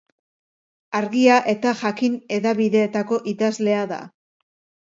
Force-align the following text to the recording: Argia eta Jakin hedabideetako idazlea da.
Argia 0.99 1.35
eta 1.53 1.75
Jakin 1.83 2.17
hedabideetako 2.39 3.23
idazlea 3.35 3.85
da. 3.93 4.01